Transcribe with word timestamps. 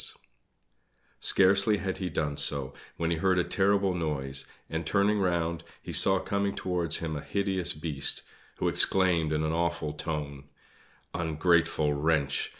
Scarcely 1.19 1.77
had 1.77 1.97
he 1.99 2.09
done 2.09 2.35
so 2.35 2.73
when 2.97 3.11
he 3.11 3.17
heard 3.17 3.37
a 3.37 3.43
terrible 3.43 3.93
noise, 3.93 4.47
and, 4.67 4.83
turning 4.83 5.19
round, 5.19 5.63
he 5.79 5.93
saw 5.93 6.17
coming 6.17 6.55
towards 6.55 6.97
him 6.97 7.15
a 7.15 7.21
hideous 7.21 7.71
Beast, 7.73 8.23
who 8.55 8.67
exclaimed 8.67 9.31
in 9.31 9.43
an 9.43 9.51
awful 9.53 9.93
tone: 9.93 10.45
"Ungrateful 11.13 11.93
wretch! 11.93 12.49